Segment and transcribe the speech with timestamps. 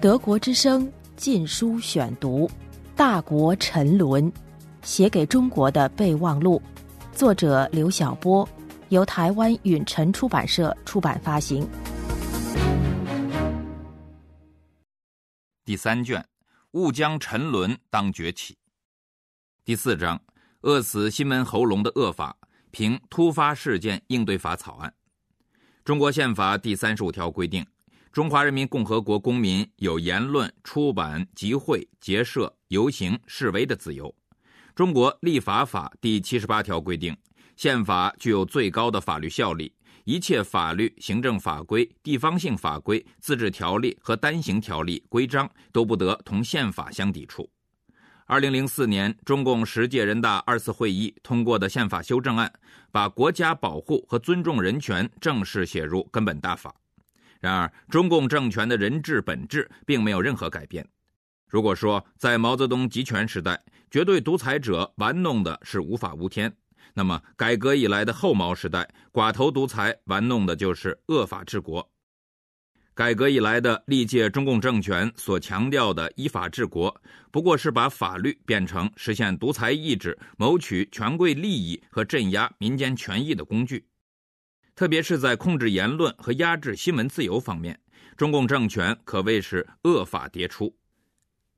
[0.00, 2.48] 德国之声禁书选读，
[2.96, 4.30] 《大国沉沦》，
[4.82, 6.60] 写给中国的备忘录，
[7.12, 8.48] 作者刘晓波，
[8.88, 11.68] 由台湾允晨出版社出版发行。
[15.64, 16.26] 第三卷，
[16.72, 18.58] 误将沉沦当崛起。
[19.64, 20.20] 第四章，
[20.62, 22.36] 饿死新闻喉咙的恶法，
[22.72, 24.92] 凭突发事件应对法草案。
[25.84, 27.64] 中国宪法第三十五条规定。
[28.12, 34.14] 中华人民共和国公民有言论、出版、集会、结社、游行、示威的自由。
[34.74, 37.16] 中国立法法第七十八条规定，
[37.56, 39.72] 宪法具有最高的法律效力，
[40.04, 47.48] 一切法律、行政法规、地方性法规、自治条例和单行条例、规章都不得同宪法相抵触。
[48.26, 52.52] 二零零四年，中共十届人大二次会议通过的宪法修正案，
[52.90, 56.74] 把国家保护和尊重人权正式写入根本大法。
[57.42, 60.86] 然而，中共政权的人治本质并没有任何改变。
[61.48, 66.54] 如果说在毛泽东集权时代，绝对独裁者玩弄的是无法无天，
[66.94, 71.90] 那么改革以来的后毛时代，寡头独裁玩弄的就是恶法治国。
[72.94, 76.94] 改革以来的历届中共政权所强调的依法治国，
[77.32, 83.84] 不过是把法律变成实现独裁意志、谋取权贵利益和镇压民间权益的工具。
[84.74, 87.78] 特别是在控制言论和压制新闻自由方面，
[88.16, 90.74] 中共政权可谓是恶法迭出。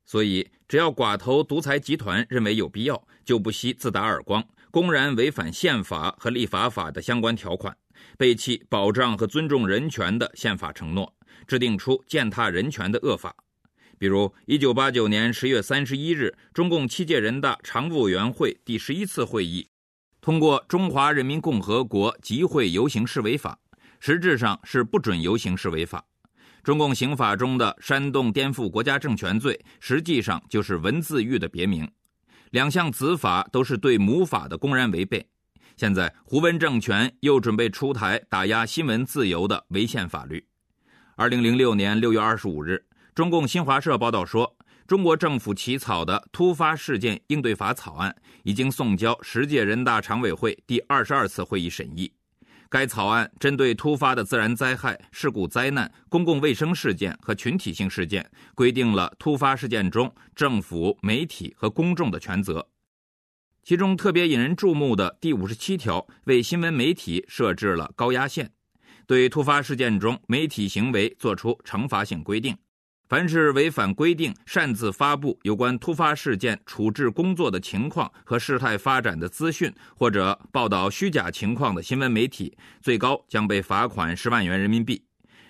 [0.04, 7.74] 所以，只要寡头独裁集团认为有必要，就不惜自打耳光，公然违反宪法和立法法的相关条款，
[8.18, 11.10] 背弃保障和尊重人权的宪法承诺，
[11.46, 13.34] 制定出践踏人权的恶法。
[13.96, 19.66] 比如，一九八九年十月三十一日，中共七届人大常务委员会第十一次会议。
[20.24, 23.58] 通过《中华人民共和国集会游行示威法》，
[24.00, 26.02] 实质上是不准游行示威法。
[26.62, 31.86] 中共刑法中的煽动颠覆国家政权罪，实际上就是文字狱的别名。
[32.52, 35.22] 两项子法都是对母法的公然违背。
[35.76, 40.42] 现在胡温政权又准备出台打压新闻自由的违宪法律。
[41.16, 42.82] 二零零六年六月二十五日，
[43.14, 44.56] 中共新华社报道说。
[44.86, 52.12] 中国政府起草的突发事件应对法草案已经送交十届人大常委会第二十二次会议审议。
[52.68, 62.68] 该草案针对突发的自然灾害、事故灾难、公共卫生事件和群体性事件，规定了突发事件中政府、媒体和公众的权责。
[63.62, 68.50] 其中特别引人注目的第五十七条，为新闻媒体设置了高压线，
[69.06, 72.54] 对突发事件中媒体行为作出惩罚性规定。
[73.06, 85.04] 凡是违反规定、擅自发布有关突发事件处置工作的情况和事态发展的资讯，或者报道虚假情况的新闻媒体，最高将被罚款十万元人民币。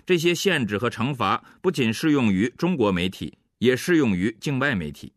[0.04, 5.12] 这些限制和惩罚不仅适用于中国媒体，也适用于境外媒体。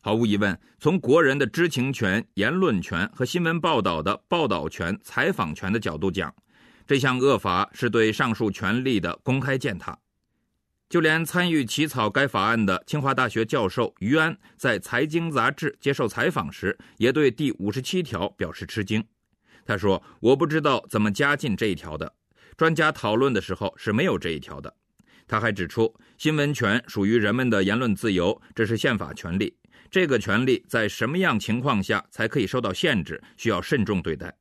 [0.00, 6.32] 毫无疑问，从国人的知情权、言论权和新闻报道的报道权、采访权的角度讲，
[6.86, 9.98] 这项恶法是对上述权利的公开践踏。
[10.88, 19.04] 就连参与起草该法案的清华大学教授于安，在《财经》杂志接受采访时，也对第五十七条表示吃惊。
[19.64, 22.14] 他说：“我不知道怎么加进这一条的。
[22.56, 24.72] 专家讨论的时候是没有这一条的。”
[25.26, 29.56] 他还指出，新闻权属于人们的言论自由，这是宪法权利。
[29.90, 34.36] 这个权利在什么样情况下才可以受到限制，需要慎重对待。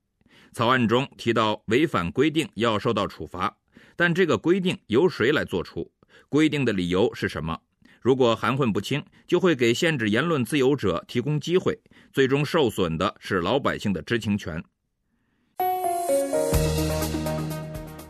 [0.51, 3.57] 草案中提到，违反规定要受到处罚，
[3.95, 5.89] 但这个规定由谁来做出？
[6.29, 7.57] 规定的理由是什么？
[8.01, 11.79] 如果含混不清，就会给限制言论自由者提供机会，
[12.11, 14.61] 最终受损的是老百姓的知情权。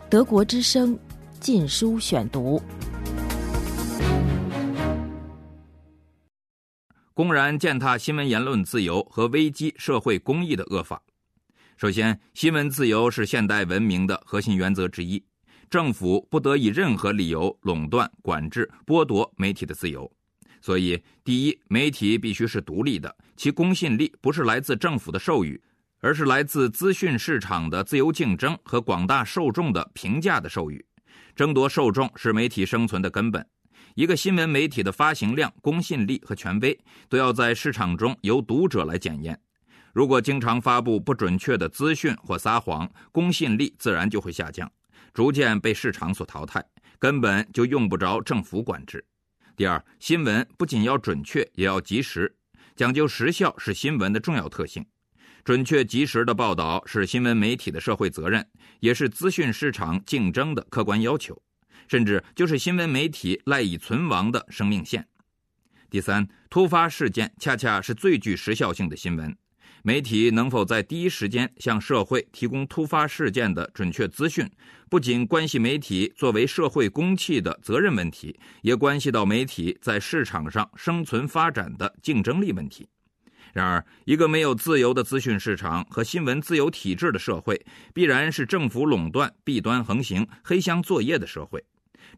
[0.09, 0.97] 德国之声，
[1.39, 2.61] 禁书选读。
[7.13, 10.99] 公然践踏新闻言论自由和危机社会公益的恶法。
[11.77, 15.23] 首先，新闻自由是现代文明的核心原则之一。
[15.69, 20.11] 政府不得以任何理由垄断、管制、剥夺媒体的自由。
[20.61, 25.61] 所以，第一，媒体必须是独立的，其公信力不是来自政府的授予，
[25.99, 30.85] 而是来自资讯市场的自由竞争和广大受众的评价的授予。
[31.35, 33.45] 争夺受众是媒体生存的根本。
[33.95, 39.39] 一个新闻媒体的发行量、公信力和权威，都要在市场中由读者来检验。
[39.93, 44.71] 如果经常发布不准确的资讯或撒谎，公信力自然就会下降。
[45.13, 46.65] 逐渐被市场所淘汰，
[46.97, 49.05] 根本就用不着政府管制。
[49.55, 52.35] 第二，新闻不仅要准确，也要及时，
[52.75, 54.85] 讲究时效是新闻的重要特性。
[55.43, 58.47] 准确及时的报道是新闻媒体的社会责任，
[58.79, 61.39] 也是资讯市场竞争的客观要求。
[61.87, 65.05] 甚至就是新闻媒体赖以存亡的生命线。
[65.89, 69.35] 第三，突发事件恰恰是最具时效性的新闻。
[69.85, 74.49] 媒体能否在第一时间向社会提供突发事件的准确资讯，
[74.89, 82.87] 不仅关系媒体作为社会公器的责任问题，也关系到媒体在市场上生存发展的竞争力问题。
[83.51, 91.61] 然而，一个没有自由的资讯市场和新闻自由体制的社会，必然是政府垄断、弊端横行、黑箱作业的社会。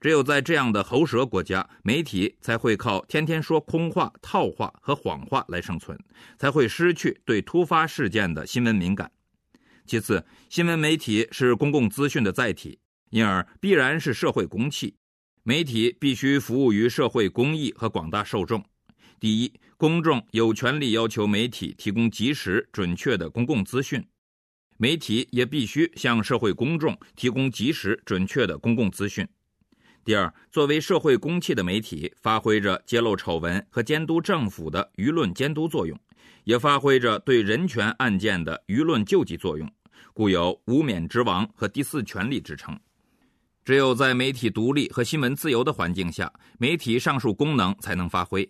[0.01, 5.97] 只有在这样的喉舌国家，媒体才会靠天天说空话、套话和谎话来生存，
[6.37, 9.11] 才会失去对突发事件的新闻敏感。
[9.85, 12.79] 其次，新闻媒体是公共资讯的载体，
[13.11, 14.95] 因而必然是社会公器。
[15.43, 18.65] 媒体必须服务于社会公益和广大受众。
[19.19, 24.03] 第一，公众有权利要求媒体提供及时、准确的公共资讯，
[24.77, 29.27] 媒体也必须向社会公众提供及时、准确的公共资讯。
[30.05, 35.99] 第二，作为社会公器的媒体，发挥着揭露丑闻和监督政府的舆论监督作用，
[36.43, 39.67] 也发挥着对人权案件的舆论救济作用，
[40.13, 42.79] 故有“无冕之王”和“第四权利”之称。
[43.63, 48.47] 只有在媒体独立和新闻自由的环境下，媒体上述功能才能发挥。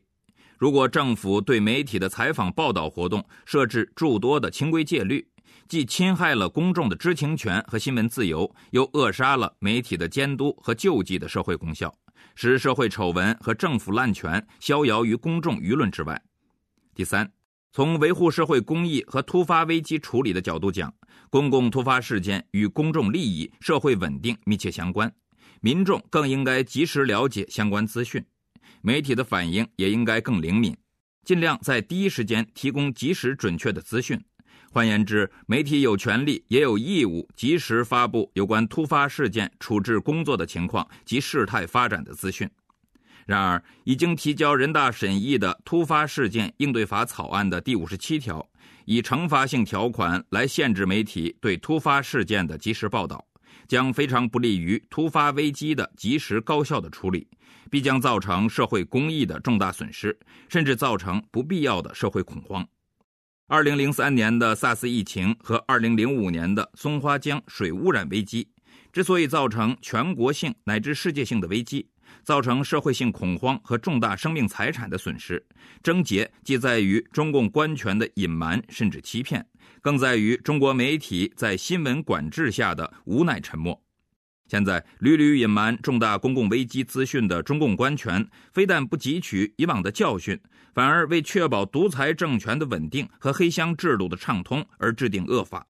[0.58, 5.26] 如果政府对媒体的采访报道活动设置诸多的清规戒律，
[5.68, 11.94] 既侵害了公众的知情权和新闻自由，又扼杀了媒体的监督和救济的社会功效，
[12.36, 16.22] 使社会丑闻和政府滥权逍遥于公众舆论之外。
[16.94, 17.32] 第三，
[17.72, 20.94] 从维护社会公益和突发危机处理的角度讲，
[21.32, 25.12] 公共突发事件与公众利益、社会稳定密切相关，
[25.62, 28.24] 民众更应该及时了解相关资讯，
[28.82, 30.78] 媒体的反应也应该更灵敏，
[31.26, 34.24] 尽量在第一时间提供及时准确的资讯。
[34.76, 42.46] 换言之，媒体有权利也有义务及时发布有关突发事件处置工作的情况及事态发展的资讯。
[43.26, 48.46] 然而，已经提交人大审议的《突发事件应对法》草案的第五十七条，
[48.84, 53.26] 以惩罚性条款来限制媒体对突发事件的及时报道，
[53.70, 57.26] 将非常不利于突发危机的及时高效的处理，
[57.72, 60.20] 必将造成社会公益的重大损失，
[60.50, 62.68] 甚至造成不必要的社会恐慌。
[63.48, 68.48] 二零零三年的 SARS 疫情和二零零五年的松花江水污染危机，
[68.92, 71.88] 之所以造成全国性乃至世界性的危机，
[72.24, 75.46] 造成社会性恐慌和重大生命财产的损失，
[75.84, 79.46] 症结既在于中共官权的隐瞒甚至欺骗，
[79.80, 83.80] 更在于中国媒体在新闻管制下的无奈沉默。
[84.48, 90.40] 现在屡屡隐瞒重大公共危机资讯的中共官权，非但不汲取以往的教训，
[90.76, 95.66] 反而为确保独裁政权的稳定和黑箱制度的畅通而制定恶法，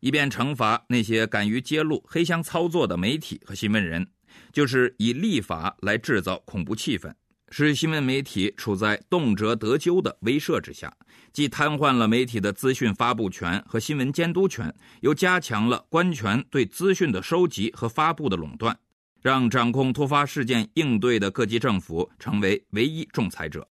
[0.00, 4.06] 以便惩罚那些敢于揭露黑箱操作的媒体和新闻人，
[4.52, 7.10] 就是以立法来制造恐怖气氛。
[7.48, 10.94] 使新闻媒体处在动辄得咎的威慑之下，
[11.32, 18.78] 既瘫痪了媒体的资讯发布权和新闻监督权，又加强了官权对资讯的收集和发布的垄断，
[19.22, 23.66] 让掌控突发事件应对的各级政府成为唯一仲裁者。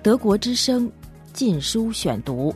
[0.00, 0.90] 德国之声，
[1.32, 2.54] 禁书选读，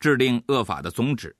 [0.00, 1.36] 制定恶法的宗旨。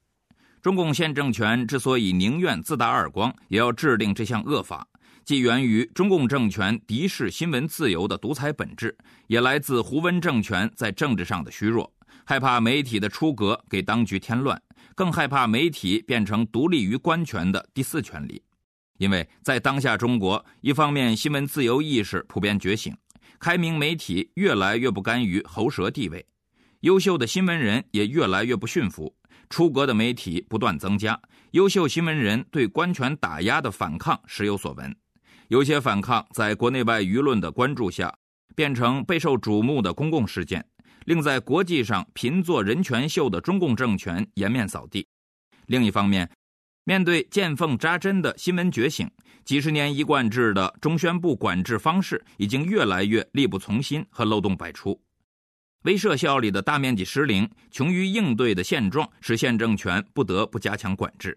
[0.61, 4.87] 中共现政权之所以宁愿自打耳光，也要制定这项恶法，
[5.25, 8.95] 既源于中共政权敌视新闻自由的独裁本质，
[9.27, 11.91] 也来自胡温政权在政治上的虚弱，
[12.27, 14.61] 害怕媒体的出格给当局添乱，
[14.95, 18.43] 更害怕媒体变成独立于官权的第四权利。
[18.99, 22.97] 因为在当下中国，一方面新闻自由意识普遍觉醒，
[23.39, 26.27] 开明媒体越来越不甘于喉舌地位，
[26.81, 29.15] 优秀的新闻人也越来越不驯服。
[29.49, 31.21] 出格的媒体不断增加，
[31.53, 34.97] 优秀新闻人对官权打压的反抗时有所闻，
[35.49, 38.13] 有些反抗在国内外舆论的关注下，
[38.57, 40.67] 变成备受瞩目的公共事件，
[41.05, 45.07] 令在国际上频做人权秀的中共政权颜面扫地。
[45.67, 46.29] 另一方面，
[46.89, 49.11] 面对见缝扎针的新闻觉醒，
[49.45, 54.97] 几十年一贯制的中宣部管制方式已经越来越力不从心和漏洞百出。
[55.83, 61.37] 威慑效力的大面积失灵，穷于应对的现状，使现政权不得不加强管制。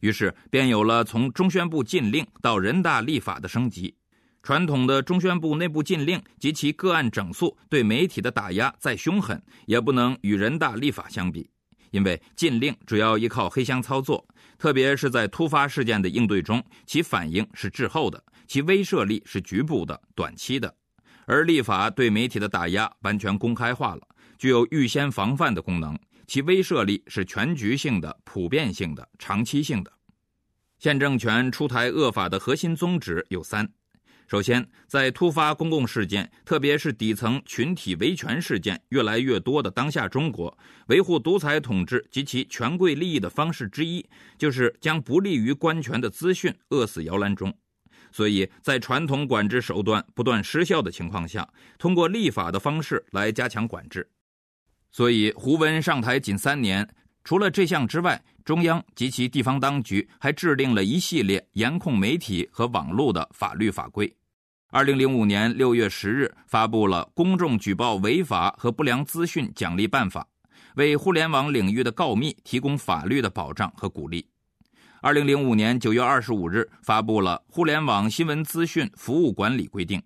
[0.00, 3.94] 于是，便有了从中宣部禁令到人大立法的升级。
[4.42, 11.48] 传统的中宣部内部禁令及其个案整肃对媒体的打压再凶狠，也不能与人大立法相比。
[11.92, 14.26] 因为禁令主要依靠黑箱操作，
[14.58, 20.74] 特别是在突发事件的应对中，其反应是滞后的，其威慑力是局部的、短期的。
[21.24, 24.02] 而立法对媒体的打压完全公开化了，
[24.36, 25.96] 具有预先防范的功能，
[26.26, 29.92] 其威慑力是全局性的、普遍性的、长期性的。
[30.78, 33.70] 现政权出台恶法的核心宗旨有三：
[34.32, 44.02] 首先，在突发公共事件，特别是底层群体维权事件越来越多的当下中国，维护独裁统治及其权贵利益的方式之一，
[44.38, 47.54] 就是将不利于官权的资讯扼死摇篮中。
[48.10, 51.46] 所以在传统管制手段不断失效的情况下，
[51.76, 54.08] 通过立法的方式来加强管制。
[54.90, 56.88] 所以，胡文上台仅三年，
[57.22, 64.10] 除了这项之外，中央及其地方当局还制定了一系列严控媒体和网络的法律法规。
[64.74, 70.26] 二零零五年六月十日，发布了《公众举报违法和不良资讯奖励办法》，
[70.76, 74.26] 为互联网领域的告密提供法律的保障和鼓励。
[75.02, 80.00] 二零零五年九月二十五日，发布了《互联网新闻资讯服务管理规定》。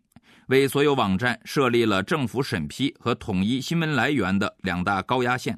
[0.49, 5.57] 为所有网站设立了政府审批和统一新闻来源的两大高压线。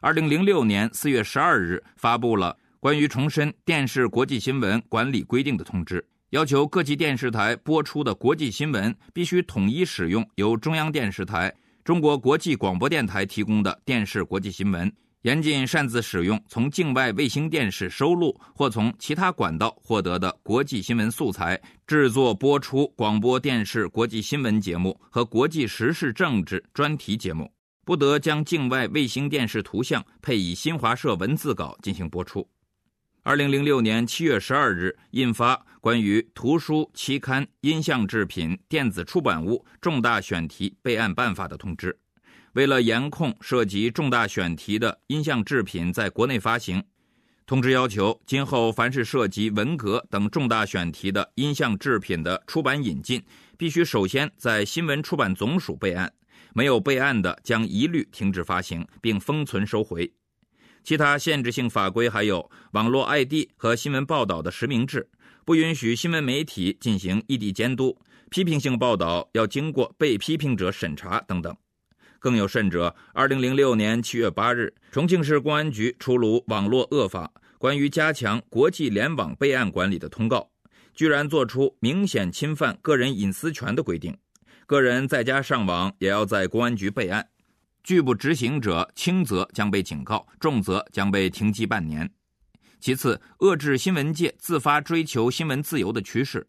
[0.00, 14.90] 二零零六年四月十二日发布了关于重申电视国际新闻管理规定的通知，要求各级电视台播出的国际新闻必须统一使用由中央电视台、中国国际广播电台提供的电视国际新闻。
[15.24, 27.52] 严禁擅自使用从境外卫星电视收录或从其他管道获得的国际新闻素材，制作播出广播电视国际新闻节目和国际时事政治专题节目，
[27.84, 32.48] 不得将境外卫星电视图像配以新华社文字稿进行播出。
[33.24, 41.96] 二零零六年七月十二日印发《关于图书、期刊、音像制品、电子出版物重大选题备案办法》的通知。
[42.54, 46.82] 为了严控涉及重大选题的音像制品在国内发行，
[47.46, 53.22] 通知要求，今后凡是涉及文革等重大选题的音像制品的出版引进，
[53.56, 56.12] 必须首先在新闻出版总署备案，
[56.52, 60.12] 没有备案的将一律停止发行并封存收回。
[60.84, 65.08] 其他限制性法规还有网络 ID 和新闻报道的实名制，
[65.44, 67.96] 不允许新闻媒体进行异地监督，
[68.30, 71.56] 批评性报道要经过被批评者审查等等。
[72.18, 80.48] 更有甚者，二零零六年七月八日，重庆市公安局出炉《网络恶法》关于加强国际联网备案管理的通告，
[80.94, 84.16] 居然做出明显侵犯个人隐私权的规定，
[84.66, 87.26] 个人在家上网也要在公安局备案，
[87.82, 92.08] 拒不执行者，轻则将被警告，重则将被停机半年。
[92.80, 96.46] 其次，遏制新闻界自发追求新闻自由的趋势。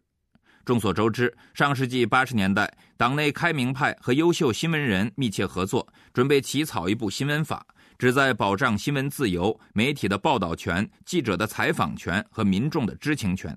[0.64, 7.66] 众所周知，上世纪八十年代，党内开明派和优秀新闻人密切合作，准备起草一部新闻法，
[7.98, 13.56] 旨在保障新闻自由、媒体的报道权、记者的采访权和民众的知情权。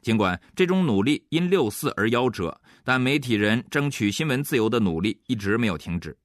[0.00, 6.16] 尽管这种努力因六四而夭折，但媒体人争取新闻自由的努力一直没有停止。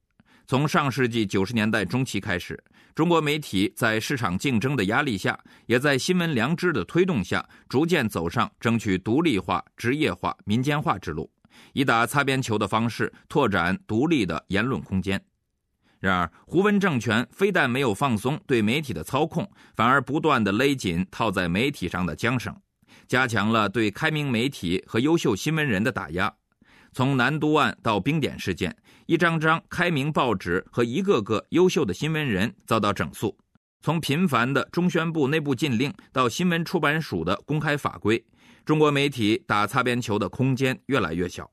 [0.50, 2.60] 从上世纪九十年代中期开始。
[2.96, 11.32] 中国媒体在市场竞争的压力下，也在新闻良知的推动下，逐渐走上争取独立化、职业化、民间化之路，
[11.74, 15.24] 以打擦边球的方式拓展独立的言论空间。
[16.00, 22.60] 然而，胡温政权非但没有放松对媒体的操控，反而不断地勒紧套在媒体上的缰绳，
[23.08, 26.34] 加强了对开明媒体和优秀新闻人的打压。
[26.92, 33.30] 从南都案到冰点事件，一张张开明报纸和一个个优秀的新闻人遭到整肃；
[33.82, 38.24] 从频繁的中宣部内部禁令到新闻出版署的公开法规，
[38.66, 41.50] 中国媒体打擦边球的空间越来越小。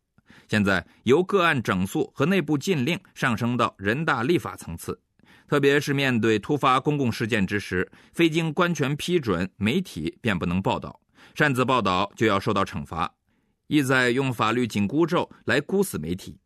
[0.49, 5.00] 现在由个案整肃和内部禁令上升到人大立法层次，
[5.49, 11.00] 特别是面对突发公共事件之时，非经官权批准，媒体便不能报道，
[11.35, 13.12] 擅自报道就要受到惩罚。
[13.66, 16.38] 意在用法律紧箍咒来箍死媒体。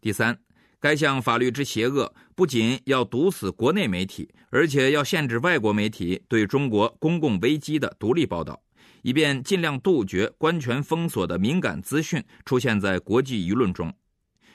[0.00, 0.38] 第三，
[0.78, 8.62] 该项法律之邪恶，不仅要毒死国内媒体，而且要限制外国媒体对中国公共危机的独立报道，
[9.02, 13.92] 以便尽量杜绝官权封锁的敏感资讯出现在国际舆论中。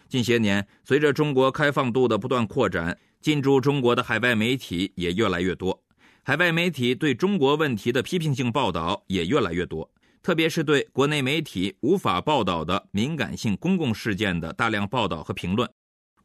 [0.07, 5.83] 近些年，随着中国开放度的不断扩展，进驻中国的海外媒体也越来越多，
[6.23, 9.91] 海外媒体对中国问题的批评性报道也越来越多。
[10.25, 15.69] 特别是对国内媒体无法报道的敏感性公共事件的大量报道和评论，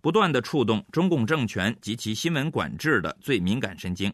[0.01, 4.11] 不断的触动中共政权及其新闻管制的最敏感神经。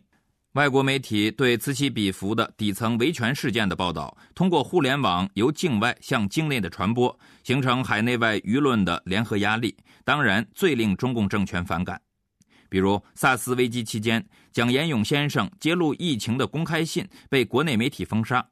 [0.54, 9.72] 外国媒体对此起彼伏的底层维权事件的报道，通过互联网由境外向境内的传播，形成海内外舆论的联合压力。
[10.04, 12.02] 当然，最令中共政权反感，
[12.68, 18.44] 比如萨斯危机期间，蒋延勇先生揭露疫情的公开信被国内媒体封杀。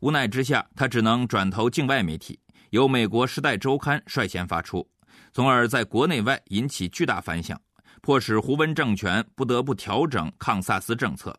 [0.00, 2.38] 无奈之下，他只能转投境外媒体，
[2.70, 4.88] 由美国《时代周刊》率先发出，
[5.32, 7.60] 从而在国内外引起巨大反响，
[8.00, 11.38] 迫使胡温政权不得不调整抗萨斯政策。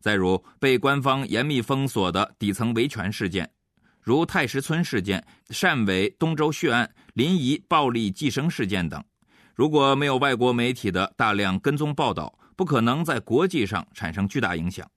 [0.00, 3.50] 再如被官方严密封锁的底层维权事件，
[4.00, 9.04] 如太石村事件、汕尾东洲血案、临沂暴力计生事件等，
[9.54, 14.90] 如果没有外国媒体的大量跟踪报道，不可能在国际上产生巨大影响。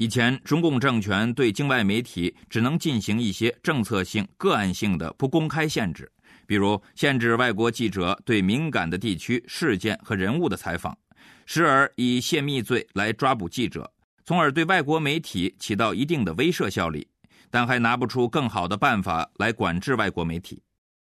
[0.00, 6.08] 以前中共政权对境外媒体只能进行一些政策性、个案性的不公开限制，
[6.46, 10.96] 比如限制外国记者对敏感的地区、事件和人物的采访，
[11.46, 13.92] 时而以泄密罪来抓捕记者。
[14.24, 17.04] 从而对外国媒体起到一定的威慑效力，
[17.50, 20.62] 但还拿不出更好的办法来管制外国媒体。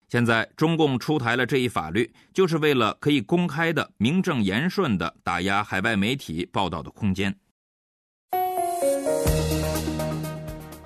[0.07, 7.35] 现在中共出台了这一法律，就是为了可以公开的、名正言顺的打压海外媒体报道的空间。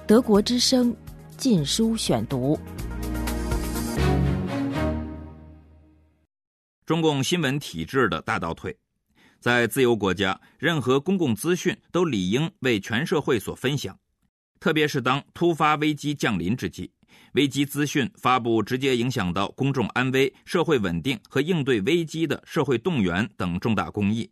[0.07, 0.95] 德国之声，
[1.35, 2.57] 禁书选读。
[6.85, 8.73] 中共新闻体制的大倒退。
[9.41, 13.99] 在自由国家，任何公共资讯都理应为全社会所分享，
[14.61, 16.89] 特别是当突发危机降临之际，
[17.33, 24.31] 危机资讯发布直接影响到公众安危、社会稳定和应对危机的社会动员等重大公益。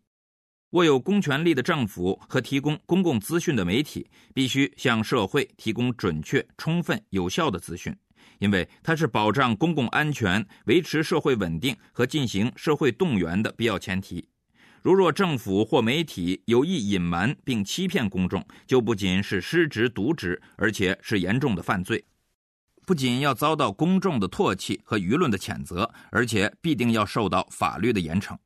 [0.76, 7.96] 握有公权力的政府和提供公共资讯的媒体，必须向社会提供准确、充分、有效的资讯，
[8.40, 14.28] 因为它是保障公共安全、维持社会稳定和进行社会动员的必要前提。
[14.82, 22.04] 如若政府或媒体有意隐瞒并欺骗公众，就不仅是失职渎职，而且是严重的犯罪，
[22.86, 28.38] 不仅要遭到公众的唾弃和舆论的谴责，而且必定要受到法律的严惩。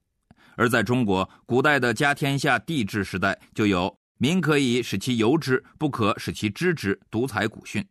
[0.59, 7.83] 而在中国古代的家天下帝制时代，就有“民可以使其由之，不可使其知之”独裁古训。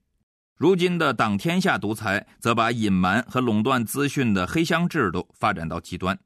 [0.55, 6.19] 如今的党天下独裁，则把隐瞒和垄断资讯的黑箱制度发展到极端。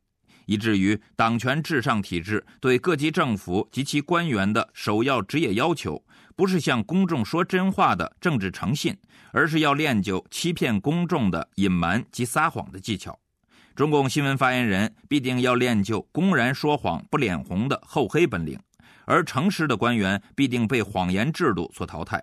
[0.46, 8.96] 以至于党权至上体制对各级政府及其官员的首要职业要求，不是向公众说真话的政治诚信，
[9.32, 13.16] 而是要练就欺骗公众的隐瞒及撒谎的技巧。
[13.74, 18.58] 中共新闻发言人必定要练就公然说谎不脸红的厚黑本领，
[19.06, 22.22] 而诚实的官员必定被谎言制度所淘汰。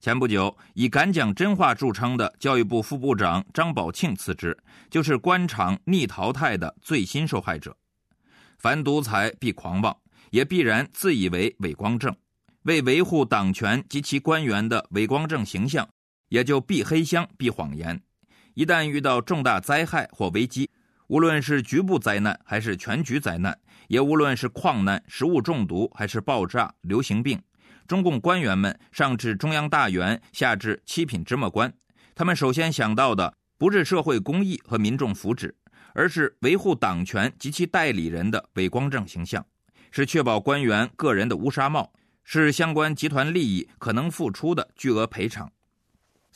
[0.00, 4.56] 前不久，以敢讲真话著称的教育部副部长张宝庆辞职，
[4.88, 7.76] 就是官场逆淘汰的最新受害者。
[8.58, 9.96] 凡独裁必狂妄，
[10.30, 12.14] 也必然自以为伟光正，
[12.62, 15.88] 为维护党权及其官员的伟光正形象，
[16.28, 18.00] 也就必黑箱、必谎言。
[18.58, 20.68] 一旦遇到重大灾害或危机，
[21.06, 27.40] 无论是局部灾难还是全局灾难，也无论是矿难、食物中毒还是爆炸、流行病。
[27.86, 31.72] 中共官员们上至中央大员，下至七品芝麻官，
[32.16, 35.52] 他们首先想到的不是社会公益和民众福祉，
[35.94, 39.46] 而是维护党权及其代理人的伪光正形象，
[39.92, 41.92] 是确保官员个人的乌纱帽，
[42.24, 45.48] 是相关集团利益可能付出的巨额赔偿。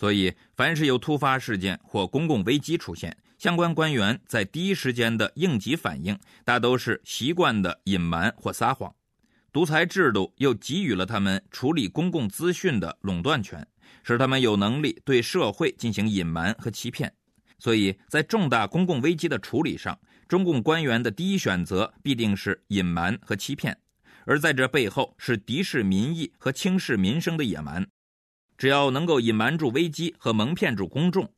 [0.03, 8.93] 所以，凡是有突发事件或公共危机出现，相关官员在第一时间的应急反应，大都是习惯的隐瞒或撒谎。
[9.53, 13.65] 独裁制度又给予了他们处理公共资讯的垄断权，
[14.03, 17.15] 使他们有能力对社会进行隐瞒和欺骗。
[17.61, 23.79] 所以在重大公共危机的处理上，中共官员的第一选择必定是隐瞒和欺骗，
[24.27, 27.87] 而在这背后是敌视民意和轻视民生的野蛮。
[28.63, 31.29] 只要能够隐瞒住危机和蒙骗住公众，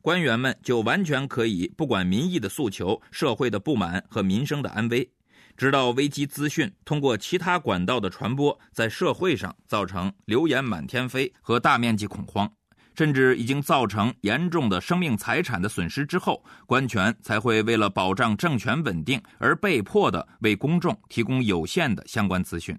[0.00, 5.10] 官员们就完全可以不管民意的诉求、社会的不满和民生的安危。
[5.56, 12.48] 直到危机资讯通过其他管道的传播，在社会上造成流言满天飞和大面积恐慌，
[12.94, 22.78] 甚至已经造成严重的生命财产的损失之后，官权才会为了保障政权稳定而被迫的为公众提供有限的相关资讯。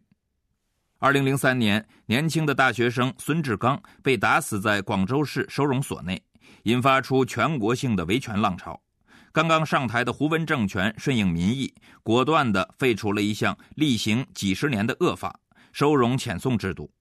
[1.01, 6.21] 二零零三年，年轻的大学生孙志刚被打死在广州市收容所内，
[6.63, 8.77] 引发出全国性的维权浪潮。
[9.31, 15.33] 刚刚上台的胡温政权顺应民意，果断地废除了一项例行几十年的恶法——
[15.71, 16.91] 收容遣送制度。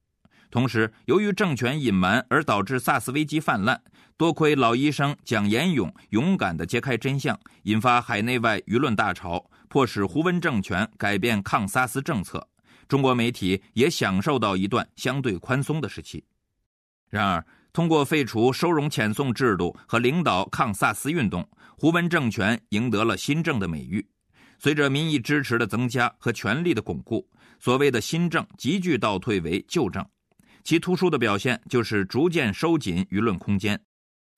[0.49, 3.81] 同时，由于政权隐瞒而导致 SARS 危机泛滥，
[4.17, 12.47] 多亏老医生蒋延勇勇敢地揭开真相，引发海内外舆论大潮，迫使胡温政权改变抗 SARS 政策。
[12.89, 16.25] 中国媒体也享受到一段相对宽松的时期。
[17.11, 24.05] 然而，通过废除收容遣送制度和领导抗萨斯运动，胡温政权赢得了新政的美誉。
[24.59, 27.29] 随着民意支持的增加和权力的巩固，
[27.61, 30.05] 所谓的新政急剧倒退为旧政。
[30.65, 33.81] 其突出的表现就是逐渐收紧舆论空间，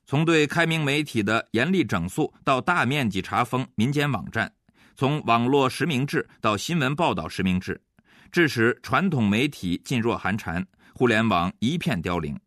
[0.05, 4.53] 从对开明媒体的严厉整肃到大面积查封民间网站，
[4.95, 7.81] 从网络实名制到新闻报道实名制，
[8.31, 12.39] 致使传统媒体噤若寒蝉，互联网一片凋零。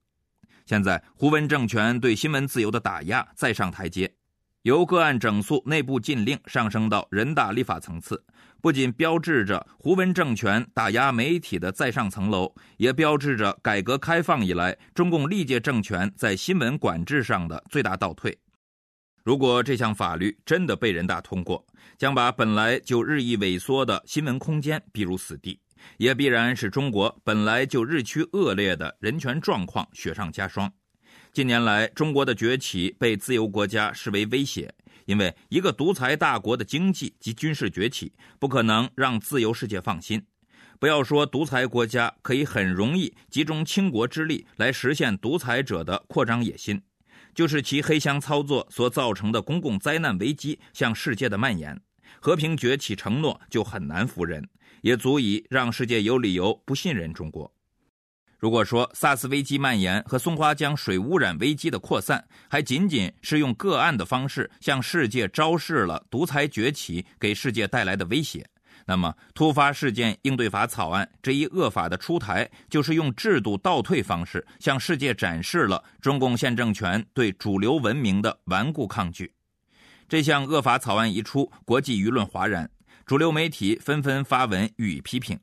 [0.65, 4.13] 现在，胡温政权对新闻自由的打压再上台阶，
[4.61, 8.23] 由个案整肃、内部禁令上升到人大立法层次，
[8.61, 18.37] 不仅标志着胡温政权打压媒体的再上层楼，也标志着改革开放以来中共历届政权在新闻管制上的最大倒退。
[19.25, 21.65] 如果这项法律真的被人大通过，
[21.97, 25.59] 将把本来就日益萎缩的新闻空间逼入死地。
[25.97, 30.71] 也必然使中国本来就日趋恶劣的人权状况雪上加霜。
[31.31, 34.73] 近年来，中国的崛起被自由国家视为威胁，
[35.05, 40.23] 因为一个独裁大国的经济及军事崛起不可能让自由世界放心。
[40.79, 46.81] 不要说独裁国家可以很容易集中倾国之力来实现独裁者的扩张野心，
[47.33, 51.79] 就是其黑箱操作所造成的公共灾难危机向世界的蔓延，
[52.19, 54.47] 和平崛起承诺就很难服人。
[54.83, 57.51] 也足以让世界有理由不信任中国。
[58.37, 68.45] 如果说萨斯危机蔓延和松花江水污染危机的扩散还仅仅是用个案的方式向世界昭示了独裁崛起给世界带来的威胁，
[68.85, 79.33] 那么突发事件应对法草案这一恶法的出台，就是用制度倒退方式向世界展示了中共现政权对主流文明的顽固抗拒。
[80.09, 82.69] 这项恶法草案一出，国际舆论哗然。
[83.05, 85.37] 主流媒体纷纷发文予以批评，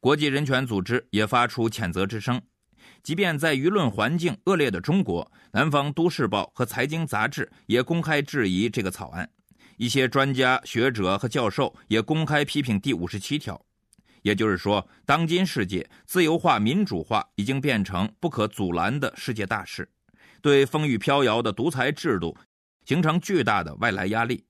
[0.00, 2.42] 国际人权组织也发出谴责之声。
[3.04, 9.30] 即便在舆论环境恶劣的中国，南方都市报和财经杂志也公开质疑这个草案。
[9.76, 13.60] 一些专家学者和教授也公开批评第五十七条。
[14.22, 19.88] 也就是说，当今世界自由化、民主化已经变成不可阻拦的世界大事，
[20.42, 22.36] 对风雨飘摇的独裁制度
[22.84, 24.44] 形成巨大的外来压力。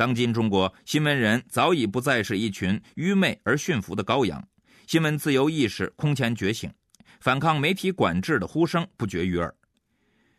[0.00, 4.42] 当今中国新闻人早已不再是一群愚昧而驯服的羔羊，
[4.86, 6.72] 新闻自由意识空前觉醒，
[7.20, 9.54] 反抗媒体管制的呼声不绝于耳。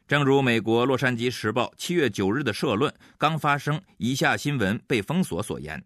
[0.07, 5.79] 正如美国《洛杉矶时报》七月九日的社论刚发生以下新闻被封锁所言，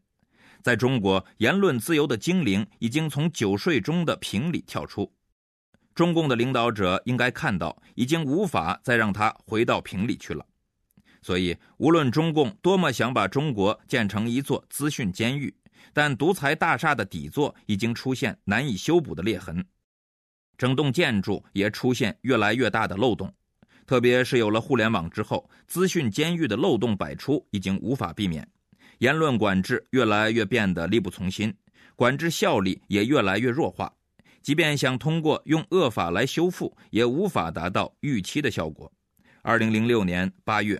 [0.63, 5.11] 在中国言论自由的精灵已经从酒睡中的瓶里跳出，
[5.93, 10.45] 中共的领导者应该看到，已经无法再让他回到瓶里去了。
[11.25, 15.51] 所以，无论中共多么想把中国建成一座资讯监狱，
[15.91, 19.65] 但独裁大厦的底座已经出现难以修补的裂痕，
[20.55, 23.33] 整栋建筑也出现越来越大的漏洞。
[23.87, 28.47] 特别是有了互联网之后，资讯监狱的漏洞百出，已经无法避免。
[28.99, 31.51] 言论管制越来越变得力不从心，
[31.95, 33.91] 管制效力也越来越弱化。
[34.43, 38.93] 即便想通过用恶法来修复，也无法达到预期的效果。
[39.41, 40.79] 二零零六年八月。